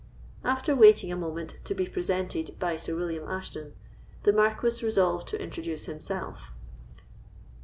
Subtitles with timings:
[0.43, 3.73] After waiting a moment to be presented by Sir William Ashton,
[4.23, 6.51] the Marquis resolved to introduce himself.